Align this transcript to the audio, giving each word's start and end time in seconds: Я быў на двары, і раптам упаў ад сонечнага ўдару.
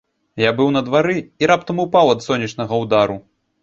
Я 0.43 0.53
быў 0.61 0.71
на 0.77 0.81
двары, 0.87 1.15
і 1.43 1.51
раптам 1.53 1.85
упаў 1.87 2.13
ад 2.17 2.29
сонечнага 2.31 2.85
ўдару. 2.85 3.25